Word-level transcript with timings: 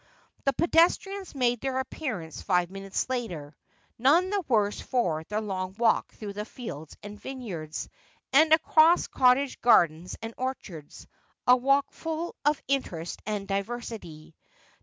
The 0.45 0.53
pedestrians 0.53 1.35
made 1.35 1.61
their 1.61 1.77
appearance 1.77 2.41
five 2.41 2.71
minutes 2.71 3.07
later, 3.07 3.55
none 3.99 4.31
the 4.31 4.43
worse 4.47 4.81
for 4.81 5.23
their 5.25 5.41
long 5.41 5.75
walk 5.77 6.11
through 6.15 6.33
fields 6.45 6.97
and 7.03 7.19
vineyards, 7.21 7.87
and 8.33 8.51
across 8.51 9.05
cottage 9.05 9.61
gardens 9.61 10.17
and 10.23 10.33
orchards, 10.39 11.05
a 11.45 11.55
walk 11.55 11.91
full 11.91 12.35
of 12.43 12.63
interest 12.67 13.21
and 13.27 13.47
diversity. 13.47 14.33